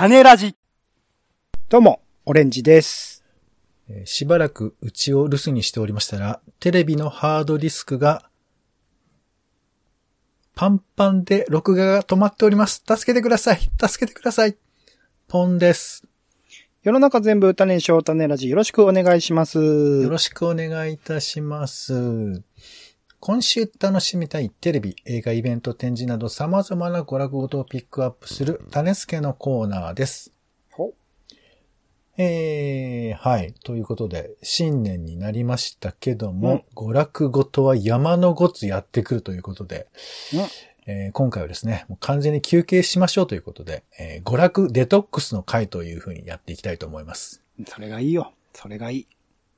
[0.00, 0.56] 種ラジ。
[1.68, 3.22] どうも、オレンジです。
[3.86, 8.30] えーしばらくうちを留守にしておりましたら、テレビのハードディスクが、
[10.54, 12.82] パンパンで録画が止まっております。
[12.88, 13.58] 助けてください。
[13.78, 14.56] 助けてください。
[15.28, 16.06] ポンです。
[16.82, 18.48] 世の中全部種にしよう種ラジ。
[18.48, 19.58] よろしくお願いします。
[19.58, 22.42] よろしくお願いいたします。
[23.22, 30.32] 今週楽しみたいテレビ、映画、イベント、展示など様々な娯楽ごとをピックアップする種助けのコーナーです。
[30.70, 30.94] ほ
[32.16, 33.52] えー、はい。
[33.62, 39.88] ということで、新年になりましたけども、娯楽ごとは山のごつやってくるということで、
[40.86, 47.42] えー今回はですね、もう完全に休憩しましょうということで、えー娯楽デトックスの回というふうにやっていきたいと思います。
[47.66, 48.32] それがいいよ。
[48.54, 49.06] それがいい。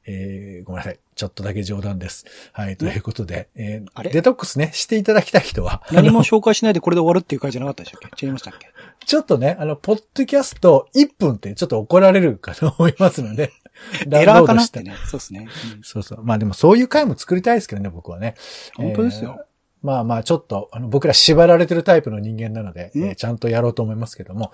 [0.06, 0.98] えーごめんなさい。
[1.14, 2.24] ちょっとだけ冗談です。
[2.52, 2.76] はい。
[2.76, 4.10] ということで、えーあれ？
[4.10, 8.26] デトックスね、していただきたい人は、何も紹介しないでこれで終わるっていう回じゃなかったでしたっけ？
[8.26, 8.66] 違いましたっけ？
[9.06, 13.52] ちょっとね、あの、ポッドキャスト1分ってちょっと怒られるかと思いますので、
[14.10, 14.94] エラーかなっしててね。
[15.06, 15.48] そうですね。
[15.76, 16.22] うんそうそう。
[16.22, 18.34] まあでもそういう回も作りたいですけどね、僕はね。
[18.76, 19.36] 本当ですよ。
[19.38, 19.44] えー
[19.84, 24.52] まあまあちょっと、あの、僕ら縛られてるタイプの人間なので、うんえーちゃんとやろうと思いますけども、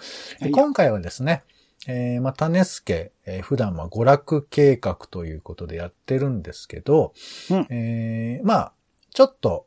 [0.53, 1.43] 今回はですね、
[1.87, 7.13] えーまあ、種助、えー普段は娯楽計画ということでやってるんですけど、
[7.51, 7.67] うん。
[7.71, 8.73] えーまあ、
[9.15, 9.67] ちょっと、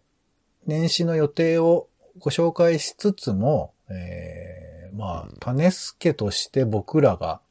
[0.67, 1.87] 年始の予定を
[2.19, 7.41] ご紹介しつつも、えーまあ、種助として僕らが、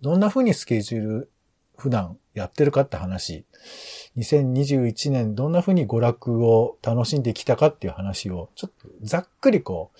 [0.00, 1.30] どんな風にスケジュール
[1.78, 3.44] 普段やってるかって話、
[4.16, 9.98] 2021年どんな風に娯楽を楽しんできたかっていう話を、ちょっとざっくりこう、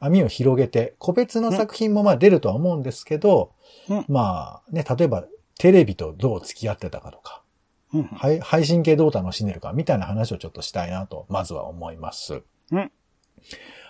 [0.00, 3.52] 網を広げて、個別の作品もまあ出るとは思うんですけど、
[3.88, 4.04] うん。
[4.08, 5.24] まあね、例えば
[5.58, 7.42] テレビとどう付き合ってたかとか、
[7.92, 12.42] うん配配信系どう楽しんでるかみたいな話をちょっとしたいなと、まずは思います。
[12.70, 12.90] うん。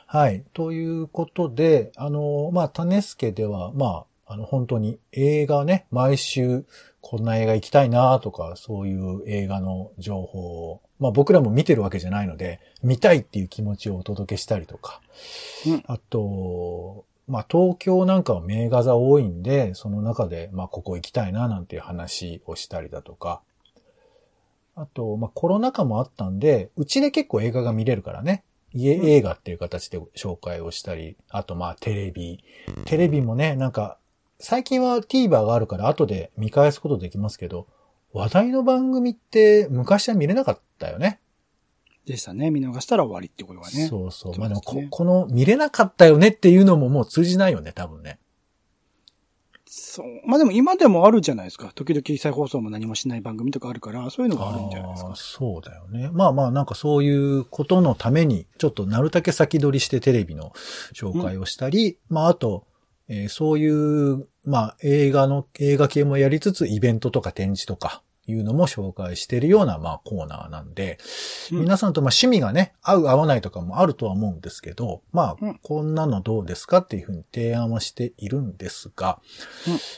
[0.07, 0.45] はい。
[0.53, 6.65] ということで、あの、まあ、種助では、まあ、あの、本当に映画ね、毎週
[7.01, 15.01] こんな映画行きたいなとか、そういう映画の情報を、まあ僕らも見てるわけじゃないので、見たいっていう気持ちをお届けしたりとか、
[15.67, 15.85] うん。
[15.87, 23.41] あと、まあ東京なんかは名画座多いんで、その中で、まあここ行きたいななんていう話をしたりだとか、
[24.75, 28.43] あと、まあコロナ禍もあったんで、うちで結構映画が見れるからね、
[28.73, 32.43] 家映画っていう形で紹介をしたり、あとまあテレビ、
[32.87, 33.99] テレビもね、なんか、
[34.39, 37.67] 最近は TVer があるから後で見返すことできますけど、
[38.13, 41.21] 話題の番組って昔は見れなかったよね。
[42.07, 42.51] でしたね。
[42.51, 43.87] 見逃したら終わりってことがね。
[43.87, 44.35] そうそう。
[44.35, 48.19] そうまあでもこ、この見れなかったよねっていうのももう通じないよね、多分ね。
[49.65, 50.07] そう。
[50.27, 51.73] まあでも今でもあるじゃないですか。
[51.75, 55.13] 時々再放送も何もしない番組とかあるから、そういうのがあるんじゃないですか。
[55.17, 56.11] そうだよね。
[56.13, 60.53] まあまあなんかそういうことのために、ちょっとなるだけ先取りしてテレビの
[60.93, 62.67] 紹介をしたり、まああと、
[63.09, 70.99] えーそういう、まあ映画の、映画系もやりつつイベントとか展示とかいうのも紹介してるようなまあコーナーなんで、
[71.53, 79.21] うん皆さんとまあ趣味がね、合う合わないとかもあるとは思うんですけど、まあうんこんなのどうですかっていうふうに提案はしているんですが、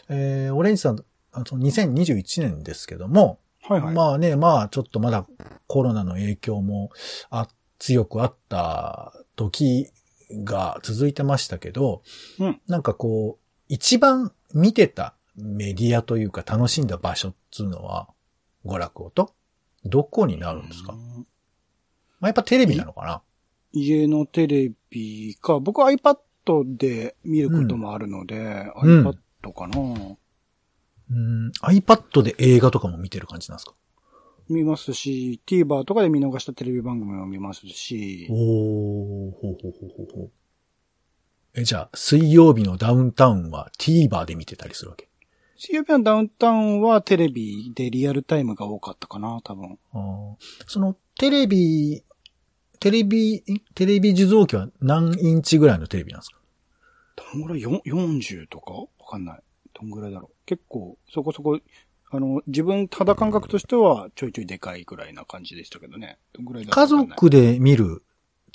[0.09, 3.94] うんえーオレンジさん、あの2021年ですけども、はいはい。
[3.94, 5.27] まあね、まあちょっとまだ
[5.67, 6.91] コロナの影響も
[7.31, 9.91] あ強くあった時
[10.31, 12.03] が続いてましたけど、
[12.38, 12.60] うん。
[12.66, 18.09] なんかこう、一番見てたメディアというか楽しんだ場所っつうのは、
[18.64, 19.32] 娯楽音
[19.84, 21.26] どこになるんですか、うん。
[22.19, 23.22] まあ、やっぱテレビなのかな？
[23.72, 26.16] 家のテレビか、僕は iPad
[26.76, 29.06] で見ることもあるので、うん。
[29.06, 29.16] iPad
[29.54, 29.81] かな、
[31.10, 33.75] うん ?iPad で映画とかも見てる感じなんですか？
[34.48, 40.30] 見ますし、TVer とかで見逃したテレビ番組も見ますしお、ー、ほうほうほうほうほう。
[41.54, 45.08] え、じゃあ、水曜日のダウンタウンは TVer で見てたりするわけ？
[45.56, 49.78] 水曜日のダウンタウンはテレビでリアルタイムが多かったかな、多分。
[49.94, 50.34] あー
[50.66, 52.02] そのテレビ、
[52.78, 53.42] テレビ、ん
[53.74, 56.36] テレビ受像機は何インチぐらいのテレビなんですか？
[57.32, 57.62] どんぐらい？
[57.62, 58.72] よ ?40 とか？
[58.72, 59.40] わかんない。
[59.81, 60.37] どんぐらいだろう。
[60.46, 61.58] 結構、そこそこ、
[62.11, 66.19] あの、自分、肌感覚としてはちょいちょいでかいくらいな感じでしたけどね。
[66.38, 68.05] ぐらいだ家族で見る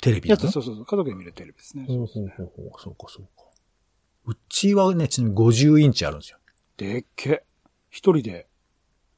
[0.00, 1.84] テレビやつ、なのそうそうそう、家族で見るテレビですね。
[1.86, 3.44] ほうほうほうほう、そうかそうか。
[4.24, 6.38] うちはね、ちなみに50インチあるんですよ。
[6.76, 7.44] でっけ。
[7.90, 8.46] 一人で。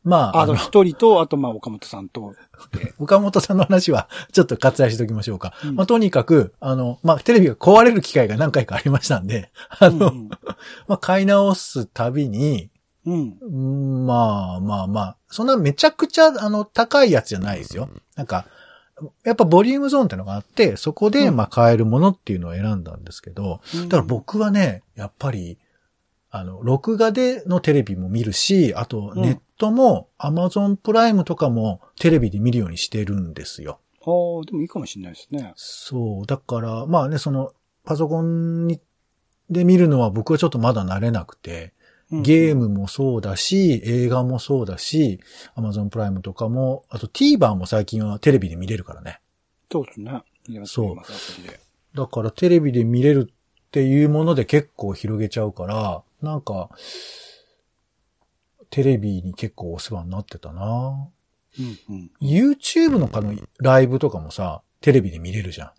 [0.02, 2.34] まあ、あ、あのと、一人と、あと、まあ、岡本さんと、
[2.72, 2.92] で。
[2.98, 5.54] 岡本さんの話は、ちょっと割愛しておきましょうか。
[5.64, 10.28] うんまあ、とにかく、あの、まあ、テレビが壊れる機会が何回かありましたんで、あの、うん
[10.86, 12.70] まあ、買い直すたびに、
[13.06, 13.38] うん。
[13.40, 13.46] う
[14.02, 17.88] んまあまあまあ、そんなめちゃくちゃ、あの、高いやつじゃないですよ。
[18.16, 18.46] なんか、
[19.24, 25.58] やっぱボリュームゾーンってのがあって、そこで、うんまあ買えるものっていうのを選んだんですけど、うんだから僕はね、やっぱり、
[26.30, 33.78] あの、録画でのテレビも見るし、あとネットも Amazon プライムとかもテレビで見るようにしてるんですよ。
[34.00, 35.52] ああ、でもいいかもしれないですね。
[35.56, 36.26] そう。
[36.26, 37.52] だから、まあね、その、
[37.84, 38.80] パソコンに、
[39.50, 41.72] で見るのは僕はちょっとまだ慣れなくて、
[42.10, 45.20] ゲームもそうだし、映画もそうだし、
[45.56, 49.20] Amazon プライムとかも、あと TVer も最近はテレビで見れるからね。
[49.70, 50.22] そうですね。
[50.64, 50.96] そう
[51.96, 53.34] だからテレビで見れるっ
[53.70, 56.70] ていうもので結構広げちゃうから、なんか、
[58.70, 61.08] テレビに結構お世話になってたな
[61.58, 62.10] うんうん。
[62.20, 65.72] YouTube のかのライブとかもさ、テレビで見れるじゃ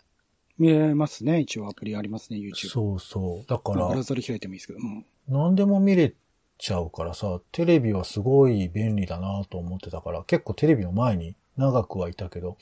[0.58, 1.40] 見れますね。
[1.40, 2.42] 一応アプリありますね、ん。
[2.42, 2.68] YouTube。
[2.68, 3.48] そうそう。
[3.48, 4.78] だかまあブラら、ウザで開いてもいいですけど。
[4.78, 5.04] うん。
[5.28, 6.14] 何でも見れ
[6.58, 12.56] ちゃうからさ、テレビはすごい便利だなと思ってたから、結構テレビの前に長くはいたけど、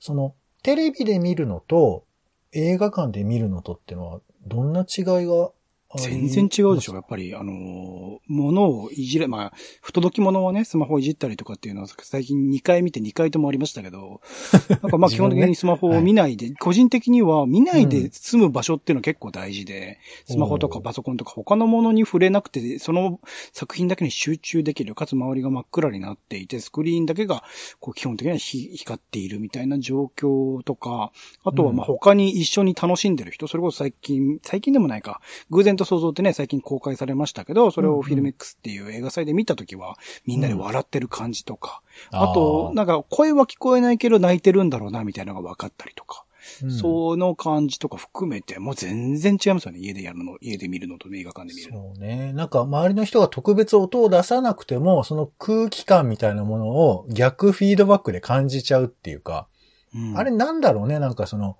[0.00, 2.04] その、テレビで見るのと
[2.52, 5.50] 映画館で見るのとってのは、どんな違いが
[5.96, 7.34] 全然違うでしょ、やっぱり。
[7.34, 14.20] あのー、物をいじれ、まあ、不届き物をね、スマホいじったりとかっていうのは、最近2回見て2回ともありましたけど、
[14.82, 23.18] なんかまあ基本的にスマホを見ないで、個人的には見ないで済む場所っていうのは結構大事で、スマホとかパソコンとか他のものに触れなくて、その
[23.54, 27.44] 作品だけに集中できる、かつ周りが真っ暗になっていて、スクリーンだけが
[27.80, 31.12] こう基本的にはひ光っているみたいな状況とか、
[31.44, 39.96] あとはまあ他に一緒に楽しんでる人、それこそ最近、最近でもないか、偶然と想像ってね、最近公開されましたけど、それをフィルメックスっていう映画祭で見たときは、
[40.26, 46.24] みんなで笑ってる感じとか、あと、なんか声は聞こえないけど泣いてるんだろうな、みたいなのが分かったりとか、
[46.62, 49.80] うんその感じとか含めて、もう全然違いますよね。
[49.80, 51.92] 家でやるの、家で見るのと映画館で見るの。
[51.94, 52.32] そうね。
[52.32, 59.46] なんか周りの人が特別音を出さなくても、その空気感みたいなものを逆フィードバックで感じちゃうっていうか、
[59.94, 61.56] うんあれなんだろうね、なんかその、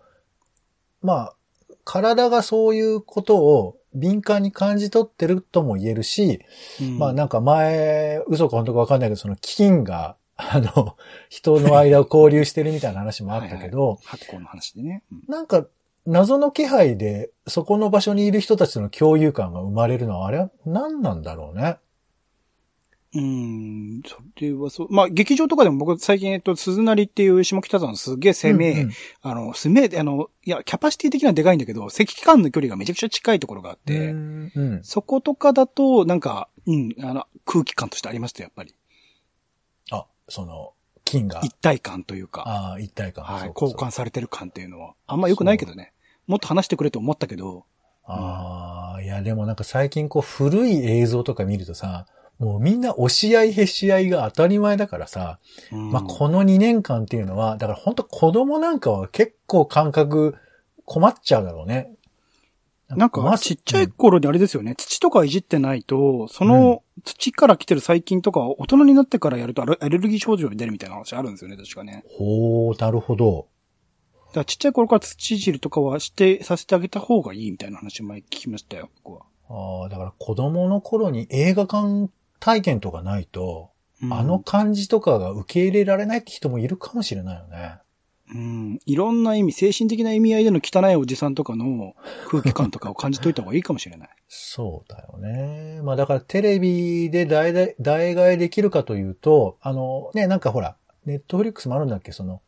[1.02, 1.34] まあ、
[1.84, 6.40] 体がそういうことを敏感に感じ取ってるとも言えるし、
[6.80, 10.96] うんまあなんか前、嘘か本当かわかんないけど、その菌が、 あの、
[11.28, 15.02] 人の間を交流してるみたいな話もあったけど、発酵の話でね。
[15.10, 15.66] うんなんか、
[16.06, 21.76] 謎の気配で、そこの場所にいる人たちとの共有感が生まれるのは、あれは何なんだろうね。
[23.14, 24.92] うーん、それはそう。
[24.92, 38.74] まあ、劇場とかでも僕最近、えっと、鈴なりっていう下北沢のすげえ攻め、うんうんあの、すめえ、あの、いや、キャパシティ的にはでかいんだけど、赤機間の距離がめちゃくちゃ近いところがあって、うんうんそことかだと、なんか、うん、あの、空気感としてありました、やっぱり。
[39.90, 40.72] あ、その、
[41.04, 43.24] 菌が、一体感というか、ああ、一体感。
[43.24, 45.92] はい、交換されてる感っていうのは、あんま良くないけどね。
[46.26, 47.64] もっと話してくれと思ったけど、
[48.04, 52.06] ああ、いやでもなんか最近こう古い映像とか見るとさ、
[52.38, 55.38] もうみんな押し合いへし合いが当たり前だからさ、
[55.72, 60.36] うんまあこの2年間っていうのは、だから本当子供なんかは結構感覚
[60.84, 61.90] 困っちゃうだろうね。
[62.88, 72.04] なんか、まあちっちゃい頃にあれですよね、土とかいじってないと、その土から来てる細菌とか大人になってからやるとアレルギー症状が出るみたいな話あるんですよね、確かね。
[72.08, 73.48] ほー、なるほど。
[74.28, 79.26] だからちっちゃい頃から土いじりとかはして、させてあげた方がいいみたいな話前聞きましたよ、僕は。
[79.50, 83.70] ああ、だから子供の頃に映画館体験とかないと、
[84.02, 87.78] うんあの感じとかが受け入れられないって人もいるかもしれないよね。
[88.32, 91.94] うん、いろんな意味、精神的な意味合いでの汚いおじさんとかの
[92.28, 94.08] 空気感とかを感じといた方がいいかもしれない。
[94.28, 95.80] そうだよね。
[95.82, 102.40] まあだからテレビで代替えできるかというと、あのね、なんかほら、ネットフリックスもあるんだっけ、その、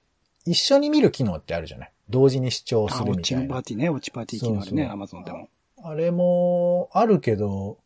[0.46, 1.92] 一緒に見る機能ってあるじゃない？
[2.10, 3.42] 同時に視聴するみたいな。
[3.42, 5.48] グパーティーね、ウォッチパーティー機能あるね、アマゾンでも。
[5.82, 7.78] あれもあるけど、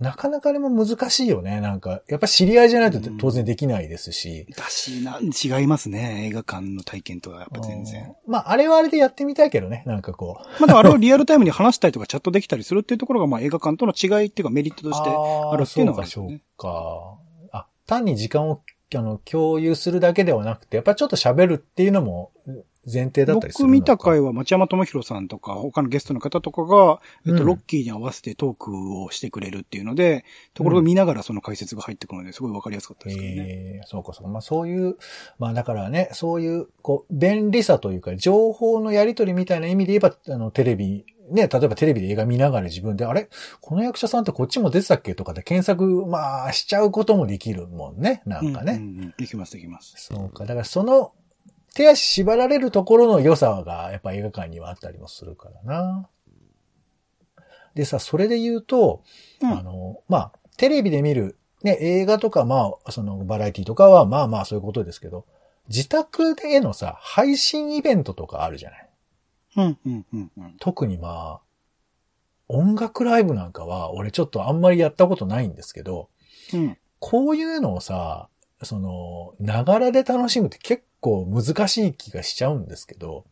[0.00, 1.60] なかなかあれも難しいよね。
[1.60, 4.46] なんか、やっぱ知り合いじゃないと当然できないですし。
[4.56, 8.04] だしな、違いますね、映画館の体験とはやっぱ全然。
[8.04, 9.82] うんまあ、あれはあれでやってみたいけどね。
[9.86, 10.44] なんかこう。
[10.60, 16.30] まあ、でもあれをリアルタイムに話したりとかチャットできたりするっていうところが、まあ映画館との違いっていうかメリットとしてああるっていうのがあるそうか。
[16.30, 16.40] そう
[17.52, 17.58] か。
[17.58, 18.62] あ、単に時間を
[18.94, 22.32] あの共有するだけではなくて、やっぱちょっと喋るっていうのも
[22.90, 24.26] 前提だったりする僕見た回は。
[24.26, 30.24] は町山智博さんとか他のゲストの方とかが、えっと、うんロッキーに合わせてトークをしてくれるっていうので、
[30.54, 33.44] ところを見ながらその解説が入ってくるので、すごいわかりやすかったですけどね。
[33.48, 34.30] えーそうかそうか。
[34.30, 34.96] まあそういう、
[35.38, 43.28] まあだからね、そういう、こう、便利さというか、情報のやり取りみたいな意味で言えば、あの、テレビ、ね、例えばテレビで映画見ながら自分で、あれ？
[43.60, 45.14] この役者さんってこっちも出てたっけ？
[45.14, 48.22] とかで検索、まあ、しちゃうこともできるもんね。
[48.26, 48.74] なんかね。
[48.74, 49.94] うんうんうんできます、できます。
[49.96, 50.44] そうか。
[50.44, 51.12] だからその、
[51.76, 56.08] 手足縛られるところの良さが、やっぱ映画館にはあったりもするからな。
[57.74, 59.02] でさ、それで言うと、
[59.42, 65.26] うんあの、まあ、テレビで見る、ね、映画とか、まあ、その、バラエティとかは、まあまあ、そういうことですけど、
[65.68, 68.88] 自宅でのさ、配信イベントとかあるじゃない？
[69.56, 70.54] うん、うん、うん、うん。
[70.58, 71.40] 特にまあ、
[72.48, 76.08] 音楽ライブなんかは、俺ちょっとあんまりやったことないんですけど、
[76.54, 76.78] うん。
[77.00, 78.30] こういうのをさ、
[78.62, 83.24] その、ながらで楽しむって結構難しい気がしちゃうんですけど、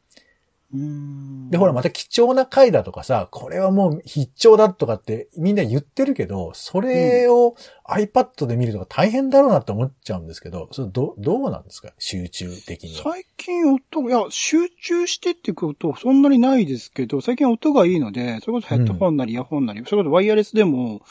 [1.50, 7.54] で、ほら、また貴重な回だとかさ、これはもう必聴だとかってみんな言ってるけど、それを
[7.88, 11.92] iPad で見るとか大変だろうなって思っちゃうんですけど、それど、どうなんですか？
[11.98, 13.04] 集中的には。
[13.04, 21.02] 最近音、いや、集中してってことそんなにないですけど、最近音がいいので、それこそヘッドホンなりイヤホンなり、それこそワイヤレスでも、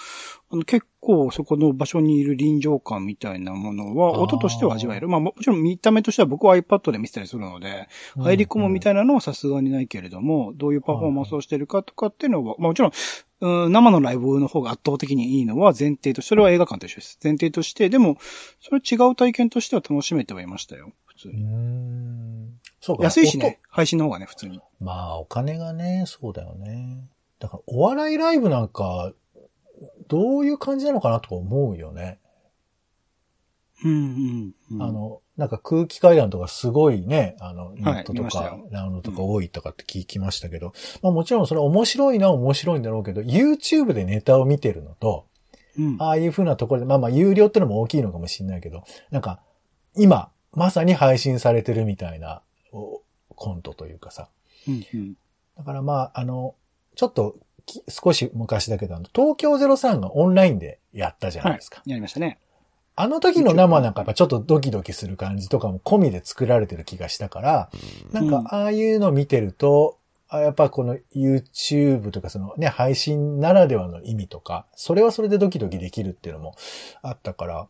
[0.54, 5.08] あの結構そこの場所にいる臨場感みたいなものは、音としては味わえる。
[5.08, 12.92] まあもちろん見た目としては僕は iPad で見せたりするので、入り込むみたいなのはさすがにないけれども、どういうパフォーマンスをしてるかとかっていうのは、まあもちろん、
[13.42, 17.20] うん生のライブの方が圧倒的にいいのは前提として、それは映画館と一緒です。
[17.22, 18.18] 前提として、でも、
[18.62, 20.94] それ違う体験としては楽しめてはいましたよ。
[21.08, 21.44] 普通に。
[21.44, 22.60] ん。
[22.80, 23.04] そうか。
[23.04, 23.60] 安いしね。
[23.70, 24.60] 配信の方がね、普通に。
[24.60, 24.66] 音。
[24.80, 27.10] まあ、お金がね、そうだよね。
[27.40, 29.12] だから、お笑いライブなんか、
[30.08, 32.20] どういう感じなのかなとか思うよね。
[33.84, 34.82] うんうん、うん。
[34.82, 45.28] あ、の、なんか空気階段とかすごいね、あの、ネット見とかラウンドとか多いとかって聞きましたけど、まあもちろんそれは面白いのは面白いんだろうけど、YouTube でネタを見てるのと、
[45.78, 45.98] うん。
[46.00, 49.42] ああいう風なところで、まあまあ有料ってのも大きいのかもしれないけど、なんか、
[49.96, 52.42] 今、まさに配信されてるみたいな、
[52.72, 53.02] お
[53.36, 54.30] コントというかさ。
[54.68, 55.14] うんうん。
[55.58, 56.56] だからまあ、あの、
[56.96, 57.53] ちょっとき、
[57.88, 61.82] 少し昔だけど、東京03がオンラインでやったじゃないですか。
[61.86, 62.40] やりましたね。
[62.96, 67.70] あの時の生なんかやっぱちょっとドキドキする感じとかも込みで作られてる気がしたから、
[68.12, 69.98] なんうんかああいうの見てると、
[70.30, 76.56] あやっぱこの YouTube とかそのね、配信ならではの意味とか、それはそれでドキドキできるっていうのも
[77.02, 77.68] あったから、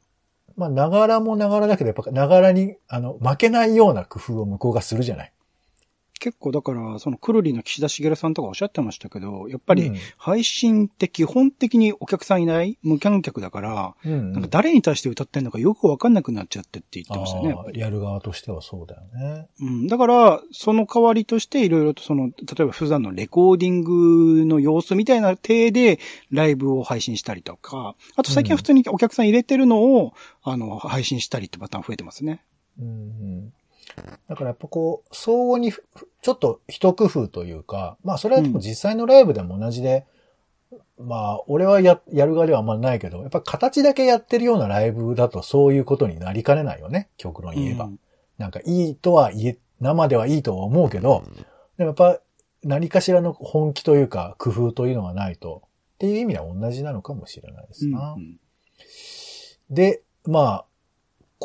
[0.56, 5.34] まあ、ながらもながらだけど、やっぱながらに、あの、負けないような工夫を向こうがするじゃない。
[6.24, 17.56] 結構だから、そのくるりの岸田茂さんとかおっしゃってましたけど、やっぱりうん配信って基本的にお客さんいない無観客だから、うんうんなんか誰に対して歌ってんのかよくわかんなくなっちゃってって言ってましたね。
[17.74, 19.48] やる側としてはそうだよね。
[19.60, 26.00] うん、だから、その代わりとしていろいろとその、例えば普段のレコーディングの様子みたいな体で
[26.32, 32.46] ライブを配信したりとか、あと最近は普通にお客さん入れてるのを、あの、配信したりってパターン増えてますね。
[32.80, 32.90] うんう
[33.50, 33.54] ん
[34.30, 35.84] だからやっぱこう、相互にふ
[36.22, 40.06] ちょっと一工夫というか、まあそれはでも実際のライブでも同じで、
[41.00, 47.86] まあ俺はや、やる側ではあんまないけど、やっぱ形だけやってるようなライブだとそういうことになりかねないよね、極論言えば。
[47.86, 48.00] うん
[48.38, 51.24] なんかいいとは言え、生ではいいとは思うけど、
[51.78, 52.20] でもやっぱ
[52.64, 55.62] 何かしらの本気というか工夫というのがないと、
[55.96, 58.16] っていう意味では同じなのかもしれないですな。
[58.18, 58.40] うん
[59.70, 60.66] で、まあ、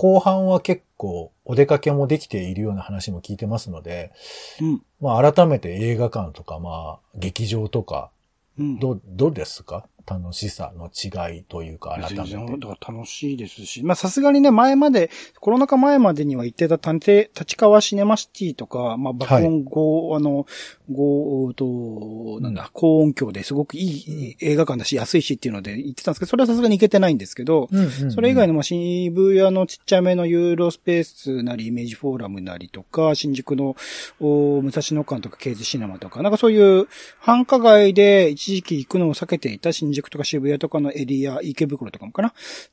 [0.01, 4.13] 後半は結構お出かけもできているような話も聞いてますので、
[4.61, 4.83] うん。
[5.01, 8.13] まあ改めて映画館とかまあ劇場とか、
[8.61, 8.79] うん。
[8.79, 9.89] どう、どうですか？
[10.07, 12.33] 楽しさの違いというか改めて。
[12.81, 20.47] 楽しいですし、まあさすがにね、前まで、コロナ禍前までには行ってた探偵、立川シネマシティとか、まあ爆音5、あの、
[20.91, 27.69] 5と、なんだ、高音響ですごくいい映画館だし、安いしっていうので行ってたんですけど、それはさすがに行けてないんですけど、
[28.11, 33.77] それ以外のまあ渋谷のちっちゃめのユーロスペースなり、イメージフォーラムなりとか、新宿の
[34.21, 42.33] お武蔵野館とかケーズシネマとか、なんかそういう繁華街で一時期行くのを避けていた新宿とか渋谷とかのエリア、池袋とかもかな？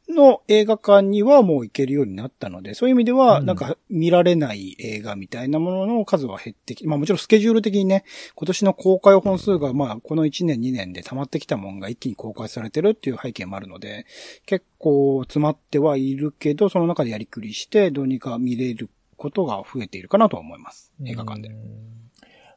[0.10, 3.46] の映画館にはもう行けるようになったので、そういう意味では、うん。
[3.46, 8.05] なんか見られない映画みたいなものの数は減ってきまあもちろんスケジュール的にね、
[8.36, 14.06] 今年の公開本数がまあこの1年2年で溜まってきたもんが一気に公開されてるっていう背景もあるので、
[14.46, 20.92] 結構詰まってはいるけど、その中でやりくりしてどうにか見れることが増えているかなとは思います。
[21.04, 21.52] 映画館でう。
[21.52, 22.06] ん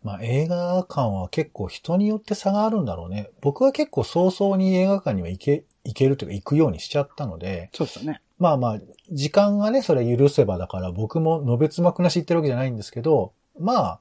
[0.03, 3.31] まあ映画館は結構人によって差があるんだろうね。
[3.41, 8.21] 僕は結構早々に映画館には行け、行けるというか行くようにしちゃったので、そうですよね。
[8.39, 8.79] まあまあ、
[9.11, 14.01] 時間がね、それ許せばだから僕ものべつ幕なし言ってるわけじゃないんですけど、まあ、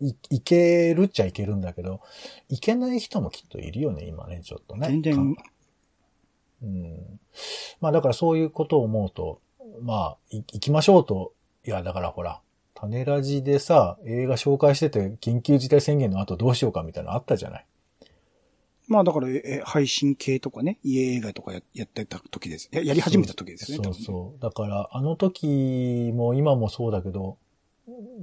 [0.00, 2.00] い、いけるっちゃいけるんだけど、
[2.48, 4.88] いけない人もきっといるよね、今ね、ちょっとね。
[4.88, 5.36] 全然、
[6.62, 7.20] うん。
[7.80, 9.40] まあだからそういうことを思うと、
[9.82, 11.32] まあ、い行きましょうと、
[11.66, 12.40] いやだからほら、
[12.74, 17.66] 種ラジでさ、映画紹介してて緊急事態宣言の後どうしようかみたいなのあったじゃない？
[18.88, 22.68] まあだから、え配信系とかね、家映画とかややってた時です。
[22.72, 23.78] ややり始めた時ですね。
[23.84, 24.42] そうそう。
[24.42, 27.36] だから、あの時も今もそうだけど、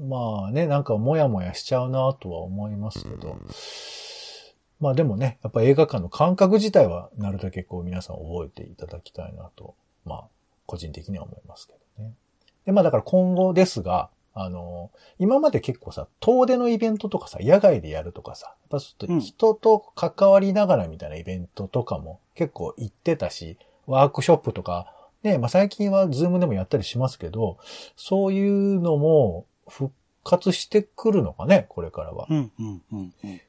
[0.09, 3.38] まあね、なんかもやもやしちゃうなとは思いますけど、
[4.79, 10.27] まあでもね、やっぱ映画館の感覚自体はなるだけこう皆さん覚えていただきたいなと、まあ
[10.65, 12.13] 個人的には思いますけどね。
[12.65, 14.09] で、まあだから今後ですが、
[14.39, 23.57] あの、今まで結構さ、遠出のイベントとかさ、野外でやるとかさ、やっぱちょっと人と関わりながらみたいなイベントとかも結構行ってたし、
[23.88, 24.93] ワークショップとか、
[25.24, 27.57] ね、まあ最近はズームでもやったりしますけど、
[27.95, 29.93] そういうのも復
[30.24, 32.27] 活してくるのかね、これからは。
[32.29, 33.41] うん、うん、うん、うん。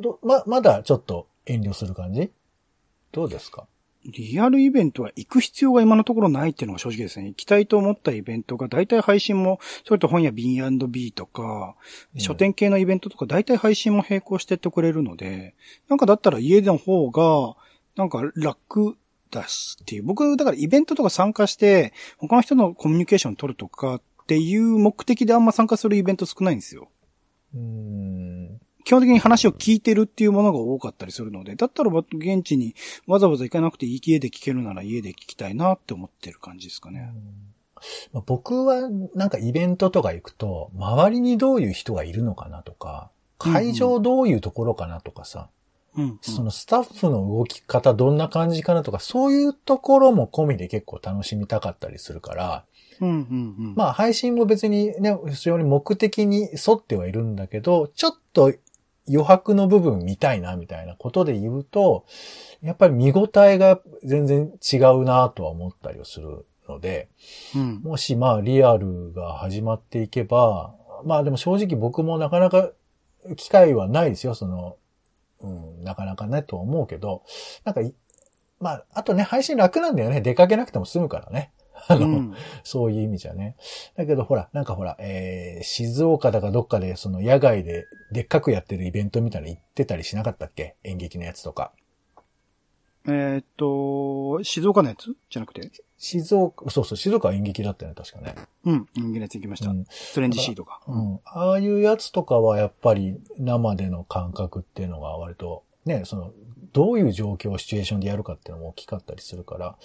[0.00, 2.30] どま、まだちょっと遠慮する感じ？
[3.12, 3.66] どうですか？
[4.06, 7.28] リアルイベントは行く必要が今のところないっていうのが正直ですね。
[7.28, 11.74] 行きたいと思ったイベントが大体配信も、それと本屋 B&B とか、
[12.14, 15.54] うん書店系のイベントとか大体配信も並行してってくれるので、
[15.88, 17.56] なんかだったら家の方が、
[17.96, 18.98] なんか楽
[19.30, 20.02] だしっていう。
[20.02, 26.88] 僕、だからイベントとか参加して、他の人のコミュニケーション取るとかっていう目的であんま参加するイベント少ないんですよ。
[27.54, 28.60] うーん。
[28.84, 32.74] 基本的に話を聞いてるっていうものが多かったりするので、だったらば現地に
[33.06, 37.12] わざわざ行かなくて家で聞けるなら家で聞きたいなって思ってる感じですかね。
[38.12, 45.48] まあ僕はなんかイベントとか行くと、周りにどういう人がいるのかなとか、会場どういうところかなとかさ、
[45.96, 46.18] うん、うん。
[46.20, 52.64] そのスタッフの動き方どんな感じかなとか、そういうところも込みで結構楽しみたかったりするから、
[53.00, 53.16] うん、うん、う
[53.70, 53.74] ん。
[53.76, 58.52] まあ配信も別にね、非常に目的に沿ってはいるんだけど、ちょっと
[59.08, 62.06] 余白の部分見たいなみたいなことで言うと、
[62.62, 67.08] やっぱり見応えが全然違うなとは思ったりをするので、
[67.54, 67.80] うん。
[67.82, 70.74] もしまあリアルが始まっていけば、
[71.04, 72.70] まあでも正直僕もなかなか
[73.36, 74.76] 機会はないですよ、その、
[75.40, 77.22] うん、なかなかねとは思うけど、
[77.64, 77.94] なんかい、
[78.60, 80.20] まあ、あとね、配信楽なんだよね。
[80.20, 81.52] 出かけなくても済むからね。
[81.88, 83.56] あの、うんそういう意味じゃね。
[83.96, 90.76] だけどほら、なんかほら、えー、静岡だかどっかでその野外ででっかくやってるイベントみたいなの行ってたりしなかったっけ？
[90.84, 91.72] 演劇のやつとか。
[93.06, 95.14] えーっと、静岡のやつ？
[95.28, 95.70] じゃなくて？
[95.98, 98.34] 静岡、そうそう、静岡は演劇だったよね、確かね。
[98.64, 98.88] うん。
[98.94, 99.70] 人間のやつ行きました。
[99.70, 100.80] うんストレンジシーとか。
[100.86, 101.20] うん。
[101.24, 106.32] ああいうやつとかはやっぱり生での感覚っていうのが割と、ね、その、
[106.72, 109.76] どういう状況、シチュエーションでやるかっていうのも大きかったりするから、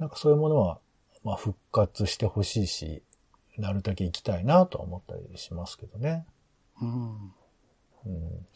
[0.00, 0.78] なんかそういうものは、
[1.22, 3.02] まあ復活してほしいし、
[3.58, 6.26] なるだけ行きたいなとは思ったりしますけどね。
[6.80, 7.32] うん。
[8.06, 8.46] うん、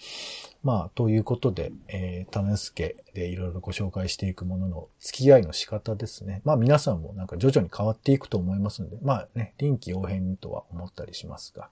[0.63, 6.41] まあ、ということで、えー、種助でいろいろご紹介していくものの付き合いの仕方ですね。
[6.45, 11.69] まあ皆さんもなんか徐々に変わっていくと思いますんで、まあね、臨機応変にとは思ったりしますが。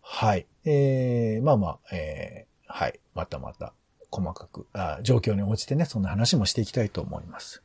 [0.00, 0.46] はい。
[0.64, 3.00] えー、まあまあ、えー、はい。
[3.14, 3.72] またまた
[4.14, 7.60] 細かく、あ状況に応じてね、そんな話もしていきたいと思います。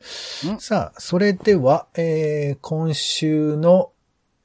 [0.48, 0.58] うん。
[0.58, 3.92] さあ、それでは、えー、今週の、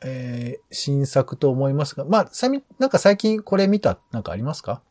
[0.02, 4.84] えー、新作と思いますが、まあ、さみ、なんか最近これ見た、なんかありますか？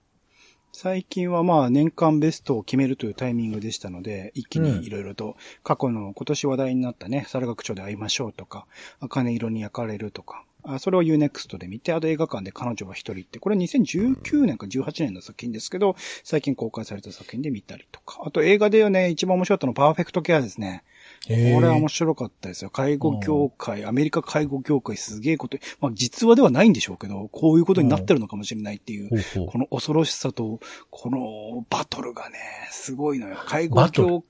[0.73, 8.67] 最近はまあ年間ベストを決めるというタイミングでしたので、一気にいろいろと過去の今年話題になったね、猿学長で会いましょうとか、
[8.99, 20.85] 茜色に焼かれるとか、あそれを UNEXT で見て、あと映画館で彼女は一人って、これ2019年か18年の作品ですけど、最近公開された作品で見たりとか、あと映画ではね、一番面白かったのはパーフェクトケアですね。
[21.27, 22.71] これは面白かったですよ。
[22.71, 29.11] 介護業界、アメリカ介護業界すげえこと、まあ実話ではないんでしょうけど、こういうことになってるのかもしれないっていう
[29.47, 32.39] この恐ろしさと、このバトルがね、
[32.71, 33.37] すごいのよ。
[33.47, 34.25] 介護業、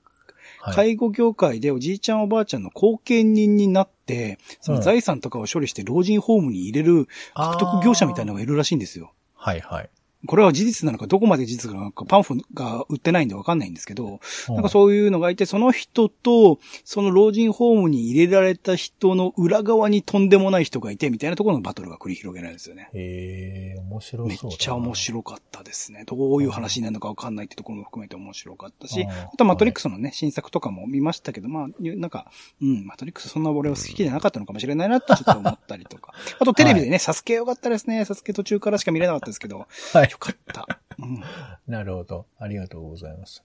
[0.65, 9.13] はい介護業界でおじいちゃんおばあちゃんの後見人になって、その財産とかを処理して老人ホームに入れる獲得業者みたいなのがいるらしいんですよ。
[9.35, 9.89] はいはい。
[10.27, 22.89] これは事実なのか、どこまで事実なのか、パンフが売ってないんでわかんないんですけど、なんかうそういうのがいて、その人と、その老人ホームに入れられた人の裏側にとんでもない人がいて、みたいなところのバトルが繰り広げられるんですよね。
[22.95, 22.97] ん。
[22.97, 24.57] へえ、面白そうめっ。
[24.57, 26.03] ちゃ面白かったですね。
[26.05, 36.13] どういう話になるのかわかんないってところも含めて面白かったし、あとマトリックスのね、新作とかも見ましたけど、まあ、なんか、うん、マトリックスそんな俺は好きじゃなかったのかもしれないなってちょっと思ったりとか。
[36.39, 38.05] あとテレビでね、サスケよかったですね。
[38.05, 40.19] サスケ途中からしか見れなかったですけど、はいよ。
[40.19, 40.67] かった。
[40.99, 41.23] うん。
[41.67, 42.25] なるほど。
[42.39, 43.43] ありがとうございます。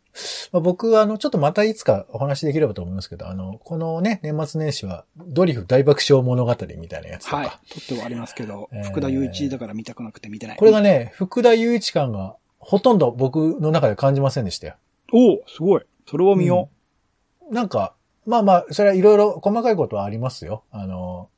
[0.52, 7.48] まあ、僕は、あの、ちょっとまたいつかお話できればと思いますけど、あの、このね、年末年始は、ドリフ大爆笑物語みたいなやつとか、はい。
[7.48, 10.56] とってはありますけど、えー福田雄一だから見たくなくて見てない。
[10.56, 14.74] これがね、福田雄一感がほとんど僕の中で感じませんでしたよ。
[15.12, 15.82] おおすごい。
[16.08, 16.68] それを見よ
[17.50, 17.94] なんか、
[18.26, 20.62] まあまあ、それはいろいろ細かいことはありますよ。
[20.70, 21.28] あの、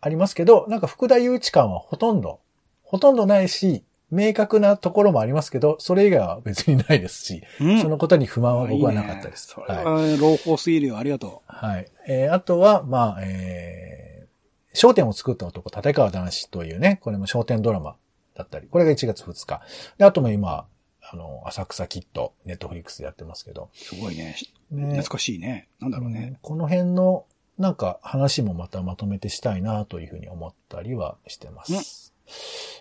[0.00, 2.40] ありますけど、なんか福田雄一感はほとんど、
[2.82, 7.64] ほとんどないし、明確なところもありますけど、それ以外は別にないですし、う。
[7.64, 7.80] うん。
[7.80, 9.54] そのことに不満は僕はなかったです。
[9.56, 10.12] いいねそれはい。
[10.12, 10.98] は、朗報すぎるよ。
[10.98, 11.86] ありがとはい。
[12.06, 17.96] えーあとは、まあ、えー、商店を作った男、立川男子というね、これも商店ドラマ
[18.34, 19.62] だったり、これが1月2日。
[19.98, 20.66] で、あとも今、
[21.02, 23.76] あの、浅草キッド、ネットフリックスでやってますけど、う。
[23.76, 24.36] すごいね。
[24.70, 25.68] ね懐かしいね。
[25.80, 26.38] なんだろうね。
[26.42, 27.24] この辺の
[27.58, 32.12] なんか話もまたまとめてしたいなというふうに思ったりはしてます。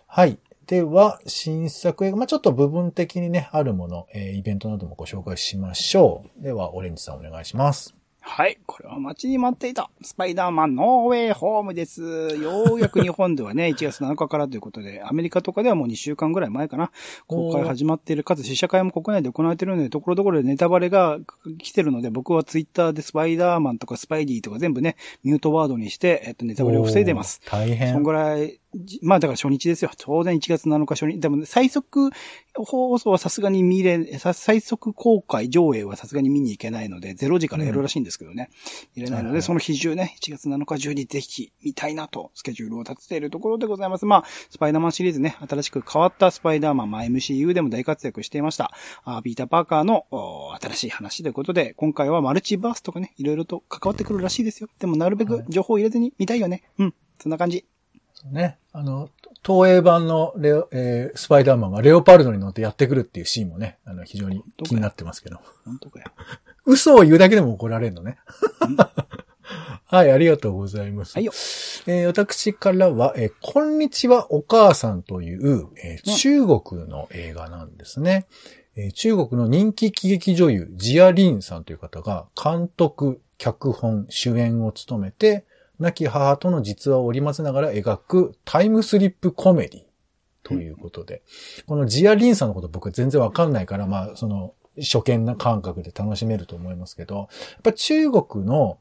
[0.08, 0.38] はい。
[0.68, 6.44] では、新作映画、まあ、ちょっと部分的にね、あるもの、えーイベントなどもご紹介しましょう。
[6.44, 7.96] では、オレンジさんお願いします。
[8.28, 8.58] はい。
[8.66, 9.92] これは待ちに待っていた。
[10.02, 12.02] スパイダーマンノーウェイホームです。
[12.42, 16.92] ようやく日本ではね、 1月7日からということで、アメリカとかではもう2週間ぐらい前かな。
[17.28, 21.20] 公開始まっている、かつ試写会も国内で行われているので、ところどころでネタバレが
[21.60, 27.42] 来てるので、僕はツイッターでスパイダーマンとかスパイディとか全部ね、ミュートワードにして、えっと、ネタバレを防いでます。
[27.46, 28.04] 大そん変。
[28.04, 28.60] ぐらい、じ
[29.02, 29.92] まあだから初日ですよ。
[29.98, 31.20] 当然1月7日初日。
[31.20, 32.10] でも最速
[32.54, 38.50] 放送はさすがに見れ、さ最速公開上映はさすがに見に行けないので、0時からやるらしいんですけどね。
[38.96, 44.06] 見れないので、はいはいその日中ね、1月7日中にぜひ見たいなと、スケジュールを立てているところでございます。
[44.06, 48.72] まあ、スパイダーマンシリーズね、新しく変わったスパイダーマン、まあ MCU でも大活躍していました。
[49.04, 50.06] あーピーター・パーカーの
[50.60, 54.70] 新しい話ということで、今回はマルチバースとかね、いろいろと関わってくるらしいですよ。
[54.80, 56.64] でもなるべく情報を入れずに見たいよね。
[56.80, 56.94] うん。
[57.22, 57.66] そんな感じ。
[58.32, 58.58] ね。
[58.72, 59.10] あの、
[59.46, 65.38] 東映版のレオ、えースパイダーマンがレオパルドに乗ってやってくるっていうシーンもね、あの、非常に気になってますけど。
[65.66, 66.06] 本当かよ。
[66.66, 68.18] 嘘を言うだけでも怒られるのね。
[69.88, 71.14] はい、ありがとうございます。
[71.14, 71.32] はいよ。
[71.86, 78.26] えー私からは、えーこんにちはお母さんという、えー中国の映画なんですね。
[78.76, 85.46] えー中国の人気喜劇女優、ジアリンさんという方が監督、脚本、主演を務めて、
[85.80, 89.82] 亡き母との実話を織り交ぜながら描くタイムスリップコメディ
[90.44, 91.24] ということで、
[91.66, 97.28] このジアリンさんのこと僕全然わかんないから、まあ、その、初見な感覚で楽しめると思いますけど、やっ
[97.64, 98.78] ぱ中国の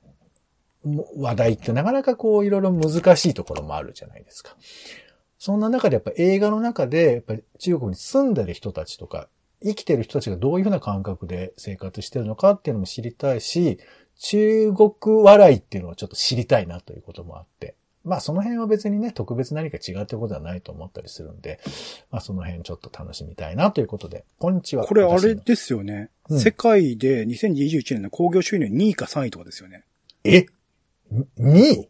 [1.17, 4.57] 話題ってなかなかこういろいろ難しいところもあるじゃないですか。
[5.39, 9.29] そんな中でやっぱ映画の中で、やっぱり中国に住んでる人たちとか、
[9.63, 13.79] 生きてる人たちがどういうふうな感覚で生活してるのかっていうのも知りたいし、
[14.18, 17.74] 中国笑いっていうのをちょっと知りたいなということもあって。
[18.05, 21.61] まあその辺は別にね、特別何か違うってことはないと思ったりするんで、
[22.11, 24.85] まあその辺ちょっと楽しみたいなということで、こんにちは。
[24.85, 26.11] これあれですよね。
[26.29, 29.85] うん世界で2021年の興行収入2位か3位とかですよね。
[30.24, 30.46] え
[31.38, 31.88] ?2 位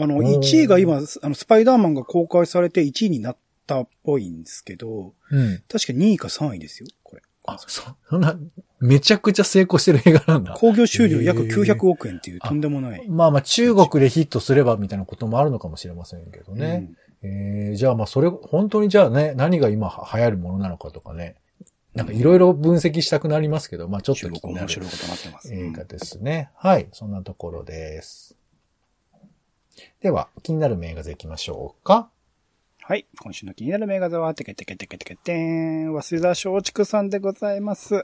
[0.00, 3.36] あの、おー1位が今、あの、スパイダーマンが公開されて1位になっ
[3.66, 5.62] たっぽいんですけど、うん。
[5.68, 7.22] 確か2位か3位ですよ、これ。
[7.44, 7.68] あ、そ、
[8.08, 8.38] そんな、
[8.80, 10.54] めちゃくちゃ成功してる映画なんだ。
[10.54, 13.08] 興行収入約へー900億円っていうとんでもない。
[13.08, 16.88] まあまあ中国でヒットすればみたいなこともあるのかもしれませんけどね。
[16.88, 21.36] うんえー、じゃあまあそれ、本当にじゃあね、何が今は流行るものなのかとかね。
[21.94, 25.52] なんかいろいろ分析したくなりますけど、まあちょっと気になる面白いことになってます。
[25.52, 26.50] 映画ですね。
[26.54, 26.88] はい。
[26.92, 28.36] そんなところです。
[30.00, 32.08] では、気になる名画でいきましょうか。
[32.88, 33.06] はい。
[33.20, 37.96] 今週の気になる名画座は、テケテケテケテケテーン、早稲田松竹さんでございます。
[37.96, 38.02] 1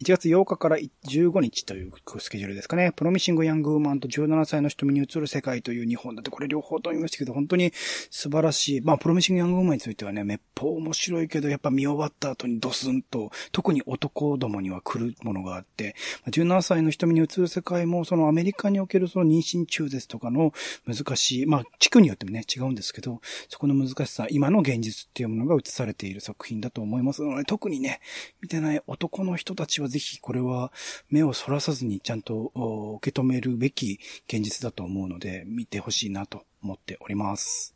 [0.00, 2.90] 月8日から15日というスケジュールですかね。
[2.90, 7.70] プロミシング・ヤング・ウーマンと17歳の瞳に映る世界という日本だって、これ両方と見ましたけど、本当に
[8.10, 8.80] 素晴らしい。
[8.80, 15.94] まあ、プロミシング・ヤング・ウーマンについてはね、めっぽう面白いけど、やっぱ見終わった後にドスンと、特に男どもには来るものがあって、
[16.26, 20.52] 17歳の瞳に映る世界も、そのアメリカにおけるその妊娠中絶とかの
[20.84, 28.00] 難しい、まあ、地区によってもね、違うんですけど、そこの難しさ、さ今の現実っていうものが映されている作品だと思いますので、特にね、
[28.40, 30.72] 見てない男の人たちはぜひこれは
[31.10, 32.50] 目をそらさずにちゃんと
[32.98, 37.74] 受け止めるべき現実だと思うので、見てほしいなと思っております。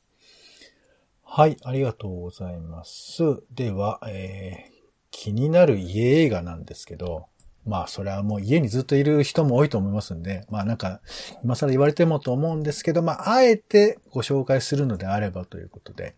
[1.22, 3.22] はい、ありがとうございます。
[3.52, 4.72] では、えー、
[5.10, 7.26] 気になる家映画なんですけど、
[7.70, 11.00] まあ、それはもう家にずっといる人も多いと思いますんで、まあなんか、
[11.44, 16.16] 今更言われてもと思うんですけど、まあ、あえてご紹介するのであればということで、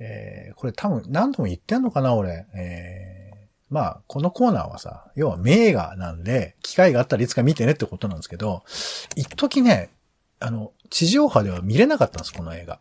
[0.00, 2.46] えー、これ多分何度も言ってんのかな、俺。
[2.56, 3.36] えー、
[3.70, 8.64] まあ、このコーナーはさ、要は名画なんで、機会があったらいつか見てねってことなんですけど、
[9.14, 9.90] 一時ね、
[10.40, 12.80] あの、地上波では見れなかったんです、この映画。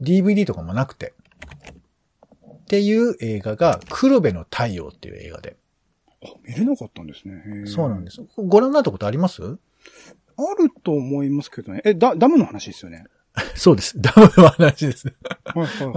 [0.00, 1.12] DVD とかもなくて。
[2.62, 5.58] っていう映画が、黒部の太陽っていう映画で。
[6.24, 7.66] あ、見れなかったんですね。
[7.66, 8.22] そうなんですす。
[8.36, 9.42] ご覧になったことあります？
[9.42, 11.80] あると思いますけどね。
[11.84, 13.04] え、ダダムの話ですよね。
[13.54, 14.00] そうです。
[14.00, 15.12] ダムの話です。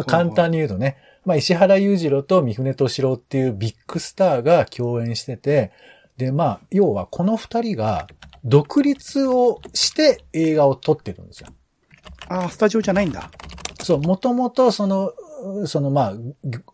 [0.07, 5.71] 簡単に言うとね、まあ、石原裕次郎と三船敏郎っていうビッグスターが共演してて、
[6.17, 8.07] で、まあ、要はこの二人が
[8.43, 11.47] 独立をして映画を撮ってるんですよ。
[12.27, 13.29] あ、スタジオじゃないんだ。
[13.81, 15.13] そう、もともとその、
[15.65, 16.13] そのまあ、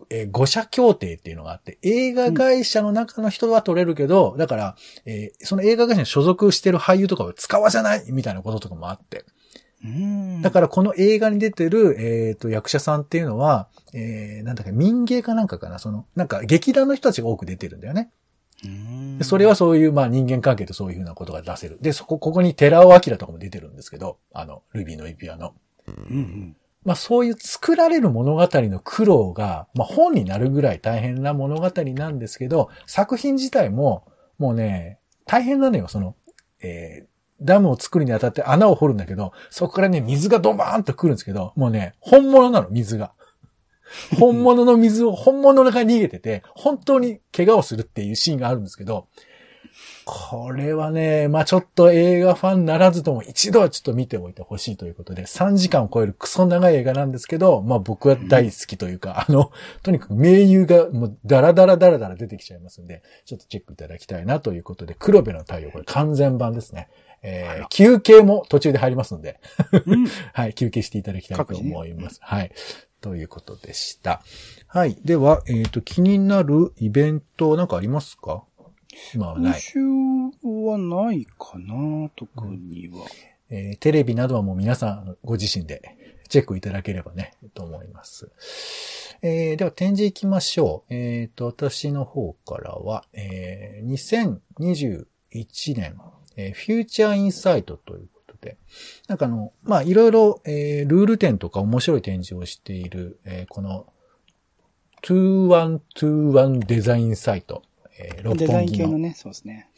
[0.09, 4.75] えー、五社協定っていうのがあって、映画会社の中の人は撮れるけど、だから、
[5.05, 9.25] えーその映画会社に所属してる俳優とかを使わせないみたいなこととかもあって。
[9.83, 10.41] うん。
[10.41, 18.11] だからこの映画に出てる、えっ、と、役者さんっていうのは、えー、なんだっけ、民芸かなんかかな、その、なんか劇団の人たちが多く出てるんだよね。
[19.19, 21.77] でそれはそういう、まあ人間関係とそういうふうなことが出せる。
[21.81, 25.53] で、そこ、ここに寺尾明とかも出てるんですけど、あの、ルビーの指輪の。
[25.87, 26.57] うんうん。
[26.87, 36.15] まあそういう作られる物語の苦労が、まあ本になるぐらい大変な物語なんですけど、作品自体も、もうね、大変なのよ、その、
[36.61, 37.07] えー
[37.39, 43.13] ダムを作るにあたって穴を掘るんだけど、そこからね、水がドバーンと来るんですけど、もうね、本物なの、水が。
[44.19, 49.07] 本物の水を本物の中に逃げてて、本当に怪我をするっていうシーンがあるんですけど、
[50.09, 59.51] これはね、まあちょっと映画ファンならずとも一度はちょっと見ておいてほしいということで、3時間を超えるクソ長い映画なんですけど、まあ僕は大好きというか、あの、
[59.83, 66.87] とにかく名優がもうダラダラダラダラ出てきちゃいますんで、ちょっとチェックいただきたいなということで、黒部の太陽、これ完全版ですね。
[67.21, 69.41] えー、休憩も途中で入りますので、
[69.87, 72.19] うん はい、休憩していただきたいと思います。
[72.21, 72.51] はい。
[73.01, 74.23] ということでした。
[74.67, 74.95] はい。
[75.03, 78.43] では、えっ、と、気になるイベントなんかありますか？
[79.13, 79.51] 今はない。
[79.53, 79.79] 今週
[80.43, 83.05] はないかな、特には。
[83.49, 85.95] えーテレビなどはもう皆さんご自身で
[86.27, 88.29] チェックいただければね、と思います。
[89.21, 90.93] えーでは展示行きましょう。
[90.93, 93.87] えっ、と、私の方からは、えー
[94.51, 95.95] 2021年、
[96.35, 98.57] えーフューチャーインサイトということで、
[99.07, 103.87] なんかあの、まあ、いろいろ、えールール展とか面白い展示をしている、えーこの、
[105.03, 107.63] 2121デザインサイト、
[107.99, 109.69] えー六デザ本木のイン系のね、そうですね。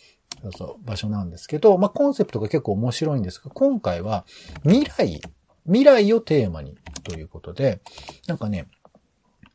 [0.41, 4.25] そうそう、場所なんですけど、まあ、コンセプトが結構面白いんですが、今回は
[4.63, 5.21] 未来、
[5.65, 7.82] 未来をテーマにということで、
[8.27, 8.67] なんかね、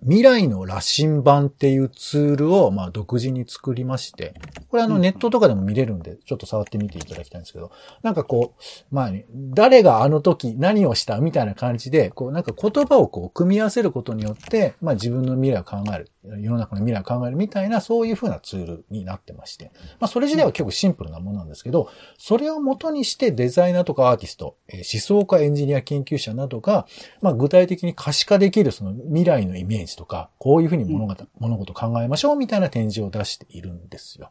[0.04, 4.34] 未来の羅針盤っていうツールを、まあ、独自に作りまして、
[4.68, 5.00] これあの、うん。
[5.00, 21.88] ネットとかでも見れるんで、ちょっと触ってみていただきたいんですけど、なんかこう、まあね、誰があの時何をしたみたいな感じで、こう、なんか言葉をこう、組み合わせることによって、まあ、自分の未来を考える、世の中の未来を考えるみたいな、そういう風なツールになってまして、まあ、それ自体は結構シンプルなものなんですけど、
[22.18, 26.86] それを元にしてデザイナーとかアーティスト、えー思想家、エンジニア、研究者などが、
[27.22, 34.30] まあ、具体的に可視化できるその未来のイメージとか、こういうふうに物事,、物事考えましょうみたいな展示を出しているんですよ。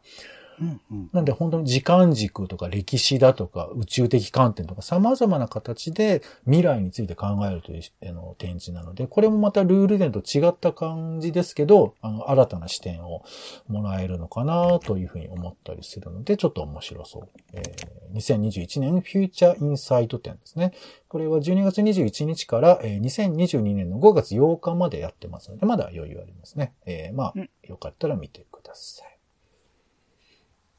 [0.60, 1.10] うんうん。
[1.12, 13.22] なんで本当に時間軸とか歴史だとか宇宙的観点とか様々な形で未来について考えるというあの展示なので、これもまたルール展と違った感じですけど、あの、新たな視点を
[13.68, 17.28] もらえるのかなというふうに思ったりするので、ちょっと面白そう。
[17.52, 20.72] えー2021年フューチャーインサイト展ですね。
[21.08, 26.74] これは12月21日から、えー2022年の5月8日までやってますので、まだ余裕ありますね。
[26.86, 29.13] えーまあうん、よかったら見てください。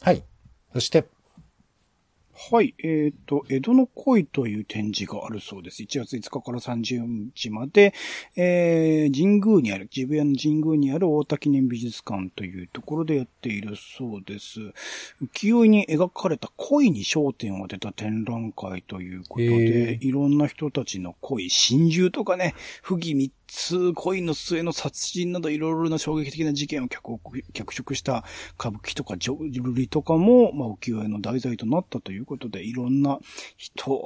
[0.01, 0.23] はい。
[0.73, 1.05] そして、
[2.51, 2.75] はい。
[2.83, 5.81] えっ、と、江戸の恋という展示があるそうです。
[5.83, 7.93] 1月5日から30日まで、
[8.35, 14.59] えー、神宮にある、渋谷の神宮にある大田記念美術館というところでやっているそうです。
[15.21, 22.53] 浮世絵に描かれた恋に焦点を当てた展覧会ということへで、ーいろんな人たちの恋、心中とかね、
[22.83, 23.15] 不義
[23.47, 27.19] 通コインの末の殺人などいろいろな衝撃的な事件を脚
[27.53, 28.23] 脚色した
[28.59, 33.19] 歌舞伎とかジョルリとかも、まあ、浮世絵の題材となったということで、いろんな
[33.57, 33.99] 人、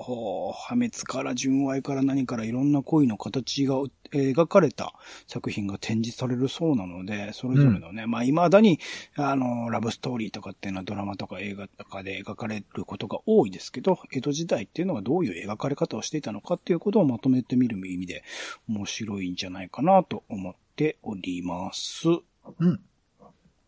[0.51, 3.75] 破滅から純愛から何からいろんな恋の形が
[4.11, 4.93] 描かれた
[5.27, 8.79] 作品が展示されるそうなので、それぞれのね、まあ、未だに、
[9.15, 18.23] あの、ラブストーリーとかっていうのはドラマとか映画とかで描かれることが多いですけど、江戸時代っていうのはどういう描かれ方をしていたのかっていうことをまとめてみる意味で
[18.67, 22.07] 面白いんじゃないかなと思っております。
[22.07, 22.79] うん。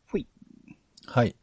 [0.10, 0.28] ほい。
[1.06, 1.36] はい。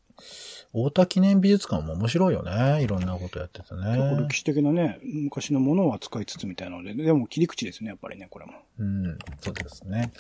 [0.72, 2.83] 大田記念美術館も面白いよね。
[2.83, 4.37] いろんなことやってて結構ね歴。
[4.37, 8.52] 史的なね、昔のものを扱いつつみたいなので、でも切り口ですね、やっぱりね、これも。
[8.78, 10.12] うん、そうですね。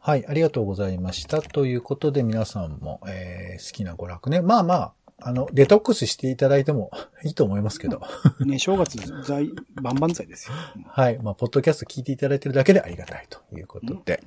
[0.00, 1.42] はい、ありがとうございました。
[1.42, 4.40] ということで皆さんも、えー好きな娯楽ね。
[4.40, 6.90] まあまあ、あの、デトックスしていただいても
[7.24, 8.00] いいと思いますけど。
[8.40, 10.54] ね、正月在、万々歳ですよ。
[10.86, 11.18] はい。
[11.18, 14.22] まあ、ポッドキャスト聞いていただいてるだけでありがたいということで。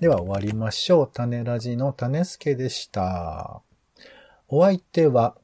[0.00, 1.10] では終わりましょう。
[1.12, 3.62] 種ラジの種助でした。
[4.52, 5.36] お相手は、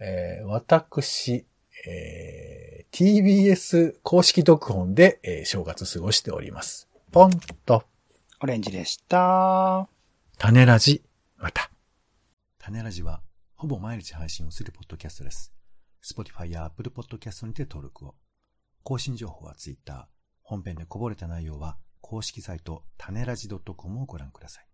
[0.00, 1.46] えー私、
[1.86, 6.88] えー TBS 公式読本で、えー正月過ごしております。
[7.12, 7.30] ポン
[7.64, 7.84] と、
[8.40, 9.88] オレンジでした。
[10.36, 11.04] 種ラジ、
[11.36, 11.70] また。
[12.58, 13.22] 種ラジは、
[13.54, 15.52] ほぼ毎日配信をするポッドキャストです。
[16.02, 18.16] Spotify や Apple Podcast にて登録を。
[18.82, 20.08] 更新情報は Twitter。
[20.42, 24.66] 本編でこぼれた内容は、公式サイト、種ラジ .com をご覧ください。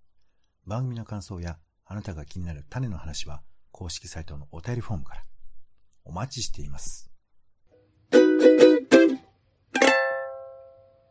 [0.66, 5.24] 番組の感想や、あなたが気になる種の話は、公式サイトのお便りフォームから。
[6.04, 7.10] お待ちしています。